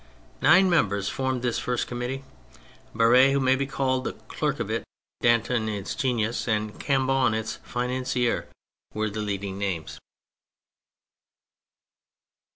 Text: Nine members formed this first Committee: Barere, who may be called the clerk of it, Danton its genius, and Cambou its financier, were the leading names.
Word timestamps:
Nine 0.41 0.67
members 0.67 1.09
formed 1.09 1.43
this 1.43 1.59
first 1.59 1.85
Committee: 1.85 2.23
Barere, 2.95 3.33
who 3.33 3.39
may 3.39 3.55
be 3.55 3.67
called 3.67 4.03
the 4.03 4.13
clerk 4.13 4.59
of 4.59 4.71
it, 4.71 4.83
Danton 5.21 5.69
its 5.69 5.93
genius, 5.93 6.47
and 6.47 6.79
Cambou 6.79 7.31
its 7.37 7.57
financier, 7.57 8.47
were 8.95 9.11
the 9.11 9.21
leading 9.21 9.59
names. 9.59 9.99